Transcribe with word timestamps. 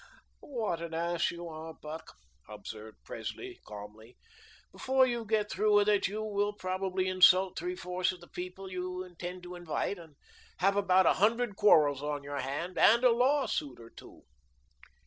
"Why, 0.39 0.49
what 0.71 0.81
an 0.81 0.95
ass 0.95 1.29
you 1.29 1.47
are, 1.47 1.75
Buck," 1.75 2.15
observed 2.49 2.97
Presley 3.03 3.59
calmly. 3.67 4.17
"Before 4.71 5.05
you 5.05 5.25
get 5.27 5.51
through 5.51 5.75
with 5.75 5.87
it, 5.87 6.07
you 6.07 6.23
will 6.23 6.53
probably 6.53 7.07
insult 7.07 7.55
three 7.55 7.75
fourths 7.75 8.11
of 8.11 8.19
the 8.19 8.27
people 8.27 8.71
you 8.71 9.03
intend 9.03 9.43
to 9.43 9.53
invite, 9.53 9.99
and 9.99 10.15
have 10.57 10.75
about 10.75 11.05
a 11.05 11.13
hundred 11.21 11.55
quarrels 11.55 12.01
on 12.01 12.23
your 12.23 12.39
hands, 12.39 12.77
and 12.77 13.03
a 13.03 13.11
lawsuit 13.11 13.79
or 13.79 13.91
two." 13.91 14.23